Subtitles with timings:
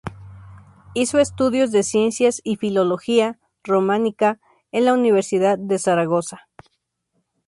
[0.95, 4.39] Hizo estudios de Ciencias y Filología Románica
[4.71, 6.47] en la Universidad de Zaragoza.